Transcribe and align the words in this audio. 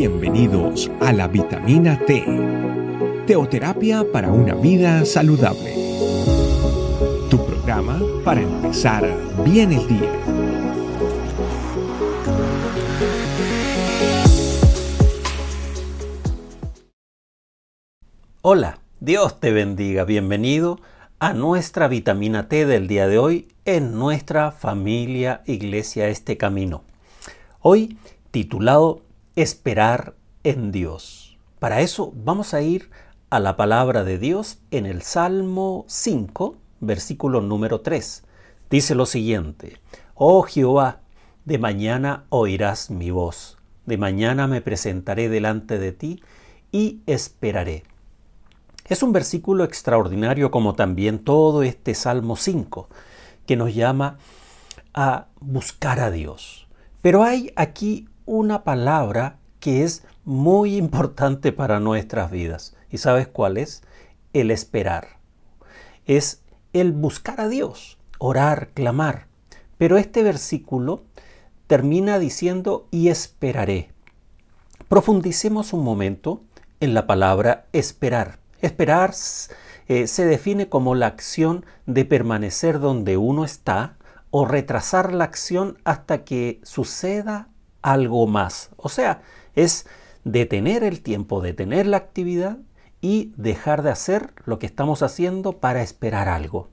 Bienvenidos 0.00 0.90
a 1.02 1.12
la 1.12 1.28
vitamina 1.28 2.00
T, 2.06 2.24
teoterapia 3.26 4.02
para 4.10 4.32
una 4.32 4.54
vida 4.54 5.04
saludable. 5.04 5.74
Tu 7.28 7.36
programa 7.44 8.00
para 8.24 8.40
empezar 8.40 9.06
bien 9.44 9.72
el 9.72 9.86
día. 9.86 10.10
Hola, 18.40 18.78
Dios 19.00 19.38
te 19.38 19.52
bendiga, 19.52 20.04
bienvenido 20.04 20.80
a 21.18 21.34
nuestra 21.34 21.88
vitamina 21.88 22.48
T 22.48 22.64
del 22.64 22.88
día 22.88 23.06
de 23.06 23.18
hoy 23.18 23.48
en 23.66 23.98
nuestra 23.98 24.50
familia 24.50 25.42
Iglesia 25.44 26.08
Este 26.08 26.38
Camino. 26.38 26.84
Hoy 27.60 27.98
titulado 28.30 29.02
Esperar 29.40 30.16
en 30.44 30.70
Dios. 30.70 31.38
Para 31.60 31.80
eso 31.80 32.12
vamos 32.14 32.52
a 32.52 32.60
ir 32.60 32.90
a 33.30 33.40
la 33.40 33.56
palabra 33.56 34.04
de 34.04 34.18
Dios 34.18 34.58
en 34.70 34.84
el 34.84 35.00
Salmo 35.00 35.86
5, 35.88 36.58
versículo 36.80 37.40
número 37.40 37.80
3. 37.80 38.22
Dice 38.68 38.94
lo 38.94 39.06
siguiente, 39.06 39.78
Oh 40.14 40.42
Jehová, 40.42 41.00
de 41.46 41.56
mañana 41.56 42.26
oirás 42.28 42.90
mi 42.90 43.10
voz, 43.10 43.56
de 43.86 43.96
mañana 43.96 44.46
me 44.46 44.60
presentaré 44.60 45.30
delante 45.30 45.78
de 45.78 45.92
ti 45.92 46.22
y 46.70 47.00
esperaré. 47.06 47.84
Es 48.88 49.02
un 49.02 49.14
versículo 49.14 49.64
extraordinario 49.64 50.50
como 50.50 50.74
también 50.74 51.18
todo 51.18 51.62
este 51.62 51.94
Salmo 51.94 52.36
5, 52.36 52.90
que 53.46 53.56
nos 53.56 53.74
llama 53.74 54.18
a 54.92 55.28
buscar 55.40 55.98
a 55.98 56.10
Dios. 56.10 56.68
Pero 57.00 57.22
hay 57.22 57.54
aquí 57.56 58.09
una 58.30 58.62
palabra 58.62 59.40
que 59.58 59.82
es 59.82 60.04
muy 60.24 60.76
importante 60.76 61.50
para 61.50 61.80
nuestras 61.80 62.30
vidas. 62.30 62.76
¿Y 62.88 62.98
sabes 62.98 63.26
cuál 63.26 63.56
es? 63.56 63.82
El 64.32 64.52
esperar. 64.52 65.18
Es 66.06 66.40
el 66.72 66.92
buscar 66.92 67.40
a 67.40 67.48
Dios, 67.48 67.98
orar, 68.18 68.68
clamar. 68.68 69.26
Pero 69.78 69.98
este 69.98 70.22
versículo 70.22 71.02
termina 71.66 72.20
diciendo 72.20 72.86
y 72.92 73.08
esperaré. 73.08 73.90
Profundicemos 74.86 75.72
un 75.72 75.82
momento 75.82 76.40
en 76.78 76.94
la 76.94 77.08
palabra 77.08 77.66
esperar. 77.72 78.38
Esperar 78.60 79.12
eh, 79.88 80.06
se 80.06 80.24
define 80.24 80.68
como 80.68 80.94
la 80.94 81.08
acción 81.08 81.64
de 81.86 82.04
permanecer 82.04 82.78
donde 82.78 83.16
uno 83.16 83.44
está 83.44 83.96
o 84.30 84.44
retrasar 84.44 85.12
la 85.12 85.24
acción 85.24 85.78
hasta 85.82 86.22
que 86.22 86.60
suceda 86.62 87.49
algo 87.82 88.26
más. 88.26 88.70
O 88.76 88.88
sea, 88.88 89.22
es 89.54 89.86
detener 90.24 90.84
el 90.84 91.02
tiempo, 91.02 91.40
detener 91.40 91.86
la 91.86 91.96
actividad 91.96 92.58
y 93.00 93.32
dejar 93.36 93.82
de 93.82 93.90
hacer 93.90 94.34
lo 94.44 94.58
que 94.58 94.66
estamos 94.66 95.02
haciendo 95.02 95.58
para 95.58 95.82
esperar 95.82 96.28
algo. 96.28 96.68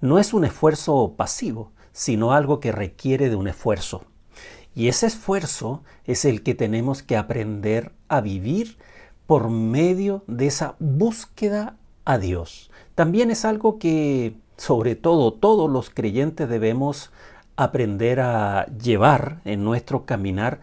No 0.00 0.18
es 0.18 0.34
un 0.34 0.44
esfuerzo 0.44 1.14
pasivo, 1.16 1.72
sino 1.92 2.32
algo 2.32 2.60
que 2.60 2.72
requiere 2.72 3.30
de 3.30 3.36
un 3.36 3.48
esfuerzo. 3.48 4.04
Y 4.74 4.88
ese 4.88 5.06
esfuerzo 5.06 5.82
es 6.04 6.26
el 6.26 6.42
que 6.42 6.54
tenemos 6.54 7.02
que 7.02 7.16
aprender 7.16 7.92
a 8.08 8.20
vivir 8.20 8.76
por 9.26 9.48
medio 9.48 10.22
de 10.26 10.46
esa 10.48 10.76
búsqueda 10.78 11.76
a 12.04 12.18
Dios. 12.18 12.70
También 12.94 13.30
es 13.30 13.44
algo 13.44 13.78
que, 13.78 14.36
sobre 14.56 14.94
todo, 14.94 15.32
todos 15.32 15.70
los 15.70 15.90
creyentes 15.90 16.48
debemos 16.48 17.10
aprender 17.56 18.20
a 18.20 18.66
llevar 18.66 19.40
en 19.44 19.64
nuestro 19.64 20.04
caminar 20.04 20.60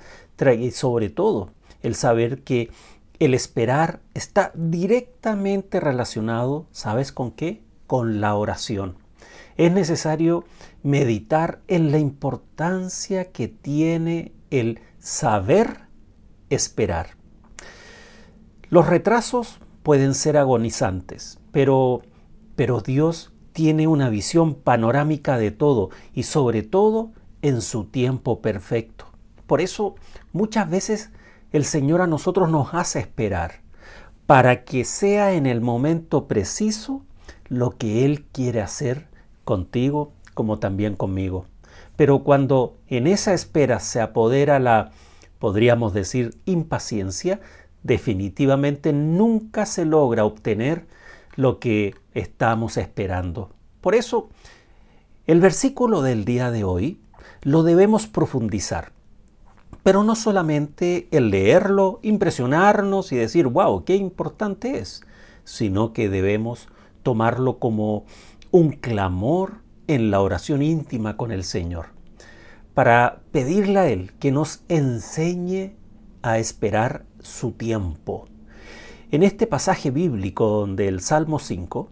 y 0.52 0.72
sobre 0.72 1.10
todo 1.10 1.52
el 1.82 1.96
saber 1.96 2.44
que 2.44 2.70
el 3.20 3.34
esperar 3.34 4.02
está 4.14 4.52
directamente 4.56 5.80
relacionado, 5.80 6.68
¿sabes 6.72 7.12
con 7.12 7.32
qué? 7.32 7.62
Con 7.88 8.20
la 8.20 8.36
oración. 8.36 8.98
Es 9.56 9.72
necesario 9.72 10.44
meditar 10.82 11.62
en 11.68 11.92
la 11.92 12.00
importancia 12.00 13.32
que 13.32 13.48
tiene 13.48 14.34
el 14.50 14.80
saber 15.00 15.82
esperar. 16.50 17.12
Los 18.70 18.88
retrasos 18.88 19.60
pueden 19.84 20.16
ser 20.16 20.38
agonizantes, 20.38 21.40
pero, 21.52 22.02
pero 22.56 22.82
Dios 22.82 23.33
tiene 23.54 23.88
una 23.88 24.10
visión 24.10 24.56
panorámica 24.56 25.38
de 25.38 25.52
todo 25.52 25.90
y 26.14 26.24
sobre 26.24 26.64
todo 26.64 27.12
en 27.42 27.62
su 27.62 27.86
tiempo 27.86 28.42
perfecto. 28.42 29.06
Por 29.48 29.62
eso 29.62 29.96
muchas 30.32 30.70
veces 30.70 31.12
el 31.52 31.66
Señor 31.66 32.02
a 32.02 32.08
nosotros 32.08 32.50
nos 32.50 32.74
hace 32.74 33.00
esperar 33.00 33.62
para 34.26 34.64
que 34.64 34.86
sea 34.86 35.34
en 35.34 35.46
el 35.46 35.62
momento 35.62 36.28
preciso 36.28 37.04
lo 37.48 37.72
que 37.72 38.06
Él 38.06 38.26
quiere 38.32 38.62
hacer 38.62 39.08
contigo 39.44 40.14
como 40.34 40.60
también 40.60 40.96
conmigo. 40.96 41.46
Pero 41.96 42.24
cuando 42.24 42.78
en 42.88 43.06
esa 43.06 43.34
espera 43.34 43.80
se 43.80 44.02
apodera 44.02 44.60
la, 44.60 44.92
podríamos 45.38 45.94
decir, 45.94 46.40
impaciencia, 46.46 47.40
definitivamente 47.84 48.94
nunca 48.94 49.66
se 49.66 49.86
logra 49.86 50.26
obtener 50.26 50.88
lo 51.36 51.60
que 51.60 51.96
estamos 52.14 52.78
esperando. 52.78 53.52
Por 53.82 53.96
eso, 53.96 54.30
el 55.26 55.40
versículo 55.40 56.02
del 56.02 56.26
día 56.26 56.52
de 56.52 56.64
hoy 56.64 57.00
lo 57.42 57.64
debemos 57.64 58.08
profundizar. 58.08 58.92
Pero 59.84 60.04
no 60.04 60.16
solamente 60.16 61.08
el 61.12 61.30
leerlo, 61.30 62.00
impresionarnos 62.04 63.12
y 63.12 63.18
decir, 63.18 63.48
wow, 63.48 63.84
qué 63.84 63.96
importante 63.96 64.80
es, 64.80 65.02
sino 65.44 65.92
que 65.92 66.10
debemos 66.10 66.70
tomarlo 67.04 67.60
como 67.60 68.06
un 68.52 68.72
clamor 68.72 69.56
en 69.88 70.10
la 70.12 70.22
oración 70.22 70.62
íntima 70.62 71.18
con 71.18 71.32
el 71.32 71.44
Señor, 71.44 71.88
para 72.74 73.22
pedirle 73.32 73.80
a 73.80 73.90
Él 73.90 74.14
que 74.20 74.32
nos 74.32 74.64
enseñe 74.70 75.76
a 76.22 76.38
esperar 76.38 77.06
su 77.20 77.52
tiempo, 77.52 78.28
en 79.14 79.22
este 79.22 79.46
pasaje 79.46 79.92
bíblico 79.92 80.66
del 80.66 81.00
Salmo 81.00 81.38
5, 81.38 81.88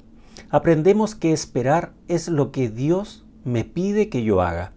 aprendemos 0.49 1.13
que 1.13 1.33
esperar 1.33 1.93
es 2.07 2.27
lo 2.27 2.51
que 2.51 2.67
Dios 2.67 3.27
me 3.43 3.63
pide 3.63 4.09
que 4.09 4.23
yo 4.23 4.41
haga, 4.41 4.73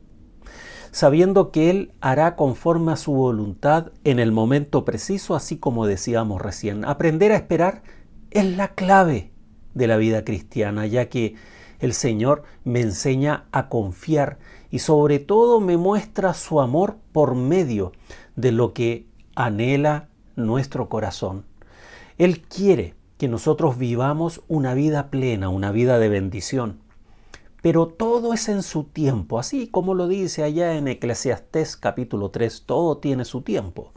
sabiendo 0.91 1.51
que 1.51 1.71
Él 1.71 1.95
hará 2.03 2.37
conforme 2.37 2.93
a 2.93 2.97
su 2.97 3.13
voluntad 3.15 3.93
en 4.05 4.19
el 4.19 4.31
momento 4.31 4.85
preciso, 4.85 5.35
así 5.35 5.57
como 5.57 5.87
decíamos 5.87 6.43
recién. 6.43 6.85
Aprender 6.85 7.33
a 7.33 7.37
esperar 7.37 7.83
es 8.31 8.45
la 8.45 8.75
clave 8.75 9.31
de 9.73 9.87
la 9.87 9.97
vida 9.97 10.23
cristiana, 10.23 10.87
ya 10.87 11.09
que 11.09 11.37
el 11.81 11.95
Señor 11.95 12.43
me 12.63 12.83
enseña 12.83 13.47
a 13.53 13.71
confiar 13.71 14.39
y 14.71 14.81
sobre 14.81 15.19
todo 15.19 15.61
me 15.61 15.79
muestra 15.79 16.35
su 16.35 16.61
amor 16.61 16.99
por 17.11 17.37
medio 17.37 17.93
de 18.37 18.53
lo 18.53 18.75
que 18.75 19.07
anhela 19.35 20.11
nuestro 20.37 20.91
corazón. 20.91 21.47
Él 22.17 22.43
quiere 22.43 22.95
que 23.19 23.27
nosotros 23.27 23.77
vivamos 23.77 24.43
una 24.47 24.73
vida 24.75 25.11
plena, 25.11 25.49
una 25.49 25.73
vida 25.73 25.99
de 25.99 26.09
bendición. 26.09 26.79
Pero 27.61 27.89
todo 27.89 28.33
es 28.35 28.49
en 28.49 28.63
su 28.63 28.85
tiempo, 28.85 29.39
así 29.39 29.67
como 29.67 29.95
lo 29.95 30.07
dice 30.07 30.45
allá 30.45 30.77
en 30.77 30.87
Eclesiastés 30.87 31.77
capítulo 31.77 32.31
3, 32.31 32.65
todo 32.67 32.99
tiene 32.99 33.25
su 33.25 33.41
tiempo. 33.41 33.93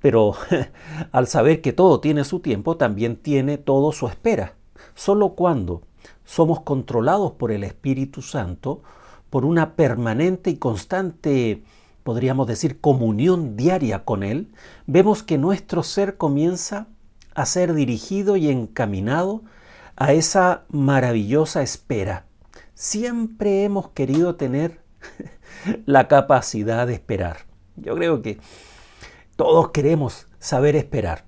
Pero 0.00 0.34
al 1.12 1.28
saber 1.28 1.60
que 1.60 1.72
todo 1.72 2.00
tiene 2.00 2.24
su 2.24 2.40
tiempo, 2.40 2.76
también 2.76 3.16
tiene 3.16 3.56
todo 3.56 3.92
su 3.92 4.08
espera. 4.08 4.54
Solo 4.96 5.34
cuando 5.34 5.82
somos 6.24 6.60
controlados 6.62 7.32
por 7.32 7.52
el 7.52 7.62
Espíritu 7.62 8.20
Santo, 8.20 8.82
por 9.30 9.44
una 9.44 9.76
permanente 9.76 10.50
y 10.50 10.56
constante, 10.56 11.62
podríamos 12.02 12.48
decir, 12.48 12.80
comunión 12.80 13.56
diaria 13.56 14.04
con 14.04 14.24
Él, 14.24 14.52
vemos 14.86 15.22
que 15.22 15.38
nuestro 15.38 15.84
ser 15.84 16.16
comienza 16.16 16.88
a 17.34 17.46
ser 17.46 17.74
dirigido 17.74 18.36
y 18.36 18.48
encaminado 18.48 19.42
a 19.96 20.12
esa 20.12 20.64
maravillosa 20.68 21.62
espera. 21.62 22.26
Siempre 22.74 23.64
hemos 23.64 23.90
querido 23.90 24.36
tener 24.36 24.80
la 25.86 26.08
capacidad 26.08 26.86
de 26.86 26.94
esperar. 26.94 27.38
Yo 27.76 27.94
creo 27.94 28.22
que 28.22 28.38
todos 29.36 29.70
queremos 29.70 30.26
saber 30.38 30.76
esperar, 30.76 31.24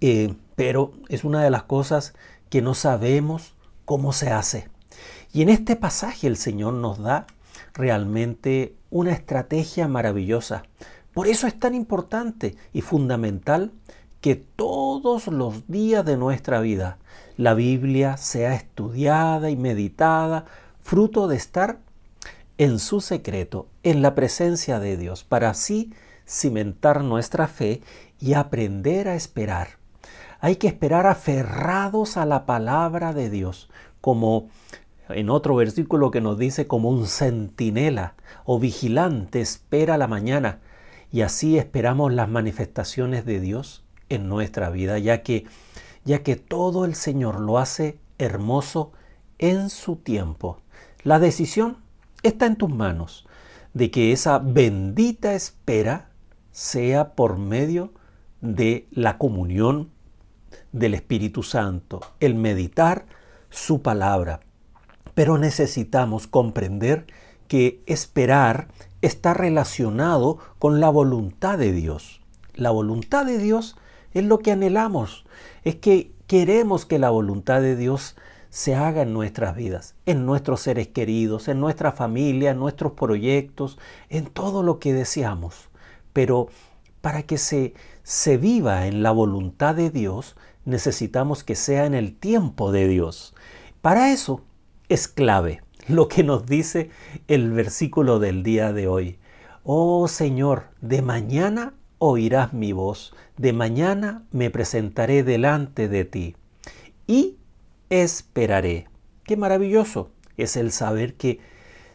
eh, 0.00 0.34
pero 0.56 0.92
es 1.08 1.24
una 1.24 1.42
de 1.42 1.50
las 1.50 1.64
cosas 1.64 2.14
que 2.48 2.62
no 2.62 2.74
sabemos 2.74 3.54
cómo 3.84 4.12
se 4.12 4.30
hace. 4.30 4.68
Y 5.32 5.42
en 5.42 5.48
este 5.48 5.76
pasaje 5.76 6.26
el 6.26 6.36
Señor 6.36 6.74
nos 6.74 6.98
da 6.98 7.26
realmente 7.74 8.76
una 8.90 9.12
estrategia 9.12 9.88
maravillosa. 9.88 10.64
Por 11.12 11.26
eso 11.26 11.46
es 11.46 11.58
tan 11.58 11.74
importante 11.74 12.56
y 12.72 12.80
fundamental 12.82 13.72
que 14.20 14.36
todos 14.36 15.28
los 15.28 15.66
días 15.68 16.04
de 16.04 16.16
nuestra 16.16 16.60
vida 16.60 16.98
la 17.36 17.54
Biblia 17.54 18.16
sea 18.16 18.54
estudiada 18.54 19.50
y 19.50 19.56
meditada, 19.56 20.44
fruto 20.80 21.26
de 21.26 21.36
estar 21.36 21.78
en 22.58 22.78
su 22.78 23.00
secreto, 23.00 23.68
en 23.82 24.02
la 24.02 24.14
presencia 24.14 24.78
de 24.78 24.98
Dios, 24.98 25.24
para 25.24 25.48
así 25.48 25.94
cimentar 26.28 27.02
nuestra 27.02 27.48
fe 27.48 27.80
y 28.18 28.34
aprender 28.34 29.08
a 29.08 29.14
esperar. 29.14 29.78
Hay 30.40 30.56
que 30.56 30.68
esperar 30.68 31.06
aferrados 31.06 32.18
a 32.18 32.26
la 32.26 32.44
palabra 32.44 33.14
de 33.14 33.30
Dios, 33.30 33.70
como 34.02 34.48
en 35.08 35.30
otro 35.30 35.56
versículo 35.56 36.10
que 36.10 36.20
nos 36.20 36.38
dice 36.38 36.66
como 36.66 36.90
un 36.90 37.06
centinela 37.06 38.14
o 38.44 38.58
vigilante 38.58 39.40
espera 39.40 39.96
la 39.96 40.06
mañana 40.06 40.60
y 41.10 41.22
así 41.22 41.58
esperamos 41.58 42.12
las 42.12 42.28
manifestaciones 42.28 43.24
de 43.24 43.40
Dios 43.40 43.84
en 44.10 44.28
nuestra 44.28 44.68
vida, 44.68 44.98
ya 44.98 45.22
que 45.22 45.46
ya 46.04 46.22
que 46.22 46.36
todo 46.36 46.84
el 46.84 46.94
Señor 46.94 47.40
lo 47.40 47.58
hace 47.58 47.98
hermoso 48.18 48.92
en 49.38 49.70
su 49.70 49.96
tiempo. 49.96 50.58
La 51.02 51.18
decisión 51.18 51.78
está 52.22 52.46
en 52.46 52.56
tus 52.56 52.70
manos 52.70 53.26
de 53.74 53.90
que 53.90 54.12
esa 54.12 54.38
bendita 54.38 55.34
espera 55.34 56.10
sea 56.52 57.14
por 57.14 57.38
medio 57.38 57.92
de 58.40 58.88
la 58.90 59.18
comunión 59.18 59.90
del 60.72 60.94
Espíritu 60.94 61.42
Santo, 61.42 62.00
el 62.20 62.34
meditar 62.34 63.06
su 63.50 63.82
palabra. 63.82 64.40
Pero 65.14 65.38
necesitamos 65.38 66.26
comprender 66.26 67.06
que 67.48 67.82
esperar 67.86 68.68
está 69.02 69.34
relacionado 69.34 70.38
con 70.58 70.80
la 70.80 70.88
voluntad 70.88 71.58
de 71.58 71.72
Dios. 71.72 72.20
La 72.54 72.70
voluntad 72.70 73.26
de 73.26 73.38
Dios 73.38 73.76
es 74.12 74.24
lo 74.24 74.38
que 74.38 74.52
anhelamos, 74.52 75.24
es 75.64 75.76
que 75.76 76.12
queremos 76.26 76.86
que 76.86 76.98
la 76.98 77.10
voluntad 77.10 77.60
de 77.60 77.76
Dios 77.76 78.16
se 78.50 78.74
haga 78.74 79.02
en 79.02 79.12
nuestras 79.12 79.54
vidas, 79.54 79.94
en 80.06 80.26
nuestros 80.26 80.60
seres 80.60 80.88
queridos, 80.88 81.48
en 81.48 81.60
nuestra 81.60 81.92
familia, 81.92 82.50
en 82.50 82.58
nuestros 82.58 82.92
proyectos, 82.92 83.78
en 84.08 84.26
todo 84.26 84.62
lo 84.62 84.80
que 84.80 84.92
deseamos. 84.92 85.70
Pero 86.12 86.48
para 87.00 87.22
que 87.22 87.38
se, 87.38 87.74
se 88.02 88.36
viva 88.36 88.86
en 88.86 89.02
la 89.02 89.12
voluntad 89.12 89.76
de 89.76 89.90
Dios, 89.90 90.36
necesitamos 90.64 91.44
que 91.44 91.54
sea 91.54 91.86
en 91.86 91.94
el 91.94 92.16
tiempo 92.16 92.72
de 92.72 92.88
Dios. 92.88 93.34
Para 93.80 94.12
eso 94.12 94.42
es 94.88 95.06
clave 95.08 95.62
lo 95.88 96.08
que 96.08 96.24
nos 96.24 96.46
dice 96.46 96.90
el 97.28 97.52
versículo 97.52 98.18
del 98.18 98.42
día 98.42 98.72
de 98.72 98.88
hoy. 98.88 99.18
Oh 99.62 100.08
Señor, 100.08 100.64
de 100.80 101.02
mañana 101.02 101.74
oirás 102.00 102.54
mi 102.54 102.72
voz, 102.72 103.14
de 103.36 103.52
mañana 103.52 104.24
me 104.32 104.50
presentaré 104.50 105.22
delante 105.22 105.86
de 105.86 106.04
ti 106.06 106.34
y 107.06 107.36
esperaré. 107.90 108.88
Qué 109.22 109.36
maravilloso 109.36 110.10
es 110.38 110.56
el 110.56 110.72
saber 110.72 111.14
que 111.14 111.40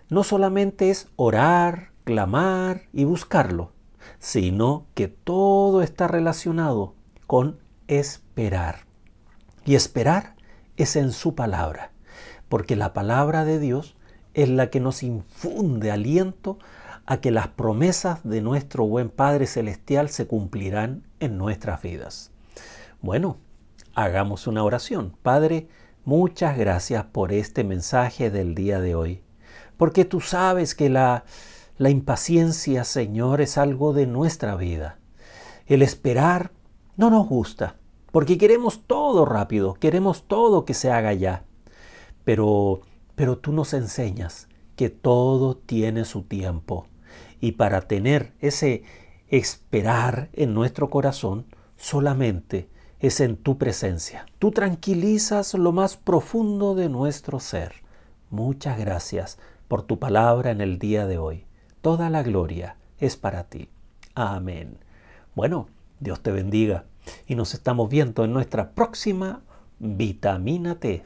no 0.10 0.24
solamente 0.24 0.92
es 0.92 1.07
orar, 1.16 1.90
clamar 2.04 2.84
y 2.94 3.04
buscarlo, 3.04 3.72
sino 4.19 4.86
que 4.94 5.07
todo 5.07 5.81
está 5.81 6.08
relacionado 6.08 6.94
con 7.25 7.58
esperar. 7.88 8.86
Y 9.66 9.74
esperar 9.74 10.36
es 10.78 10.96
en 10.96 11.12
su 11.13 11.34
palabra, 11.34 11.92
porque 12.48 12.75
la 12.75 12.94
palabra 12.94 13.44
de 13.44 13.60
Dios 13.60 13.96
es 14.36 14.50
la 14.50 14.69
que 14.69 14.80
nos 14.80 15.01
infunde 15.01 15.90
aliento 15.90 16.60
a 17.06 17.18
que 17.18 17.31
las 17.31 17.48
promesas 17.50 18.19
de 18.24 18.42
nuestro 18.42 18.86
buen 18.86 19.10
Padre 19.10 19.46
Celestial 19.46 20.10
se 20.10 20.28
cumplirán 20.28 21.04
en 21.19 21.38
nuestras 21.38 21.81
vidas. 21.81 22.31
Bueno, 23.02 23.38
hagamos 23.94 24.48
una 24.48 24.63
oración. 24.63 25.16
Padre, 25.22 25.68
muchas 26.04 26.57
gracias 26.57 27.06
por 27.06 27.31
este 27.31 27.63
mensaje 27.63 28.31
del 28.31 28.56
día 28.56 28.80
de 28.80 28.96
hoy, 28.96 29.22
porque 29.78 30.06
tú 30.06 30.19
sabes 30.19 30.74
que 30.74 30.90
la, 30.90 31.25
la 31.78 31.90
impaciencia, 31.92 32.84
Señor, 32.84 33.42
es 33.42 33.58
algo 33.58 33.94
de 33.94 34.08
nuestra 34.08 34.56
vida. 34.56 34.98
El 35.68 35.84
esperar 35.84 36.51
no 36.98 37.12
nos 37.12 37.28
gusta, 37.28 37.75
porque 38.12 38.38
queremos 38.38 38.84
todo 38.88 39.25
rápido, 39.25 39.75
queremos 39.75 40.24
todo 40.24 40.66
que 40.66 40.74
se 40.74 40.92
haga 40.92 41.13
ya. 41.13 41.44
Pero, 42.24 42.81
pero 43.13 43.38
tú 43.38 43.51
nos 43.51 43.74
enseñas 43.75 44.48
que 44.75 44.90
todo 44.90 45.56
tiene 45.56 46.06
su 46.06 46.24
tiempo 46.24 46.88
y 47.40 47.54
para 47.54 47.82
tener 47.82 48.34
ese 48.40 48.84
esperar 49.28 50.30
en 50.34 50.54
nuestro 50.54 50.90
corazón 50.90 51.46
solamente 51.78 52.70
es 53.00 53.20
en 53.20 53.38
tu 53.38 53.58
presencia. 53.58 54.26
Tú 54.40 54.52
tranquilizas 54.52 55.54
lo 55.54 55.72
más 55.72 55.98
profundo 55.98 56.76
de 56.76 56.90
nuestro 56.90 57.40
ser. 57.40 57.84
Muchas 58.30 58.80
gracias 58.80 59.38
por 59.68 59.84
tu 59.84 60.00
palabra 60.00 60.52
en 60.52 60.62
el 60.62 60.80
día 60.80 61.06
de 61.06 61.18
hoy. 61.18 61.46
Toda 61.82 62.10
la 62.10 62.24
gloria 62.24 62.78
es 63.00 63.16
para 63.16 63.44
ti. 63.44 63.70
Amén. 64.16 64.78
Bueno, 65.36 65.68
Dios 66.00 66.22
te 66.22 66.32
bendiga 66.32 66.86
y 67.28 67.36
nos 67.36 67.54
estamos 67.54 67.90
viendo 67.90 68.24
en 68.24 68.34
nuestra 68.34 68.72
próxima 68.72 69.42
vitamina 69.80 70.80
T. 70.80 71.06